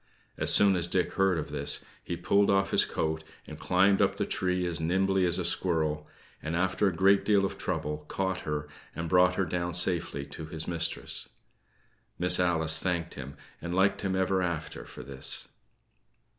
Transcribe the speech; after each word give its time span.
As 0.39 0.51
soon 0.51 0.75
as 0.75 0.87
Dick 0.87 1.13
heard 1.13 1.37
of 1.37 1.51
this, 1.51 1.85
he 2.03 2.17
pulled 2.17 2.49
off 2.49 2.71
his 2.71 2.85
coat, 2.85 3.23
and 3.45 3.59
climbed 3.59 4.01
up 4.01 4.15
the 4.15 4.25
tree 4.25 4.65
as 4.65 4.79
nimbly 4.79 5.25
as 5.27 5.37
a 5.37 5.45
squirrel; 5.45 6.07
and, 6.41 6.55
after 6.55 6.87
a 6.87 6.91
great 6.91 7.23
deal 7.23 7.45
of 7.45 7.59
trouble, 7.59 7.99
caught 8.07 8.39
her 8.39 8.67
and 8.95 9.07
brought 9.07 9.35
her 9.35 9.45
down 9.45 9.75
safely 9.75 10.25
to 10.25 10.47
his 10.47 10.67
mistress. 10.67 11.29
Miss 12.17 12.39
Alice 12.39 12.79
thanked 12.79 13.13
him, 13.13 13.37
and 13.61 13.75
liked 13.75 14.01
him 14.01 14.15
ever 14.15 14.41
after 14.41 14.85
for 14.85 15.03
this. 15.03 15.49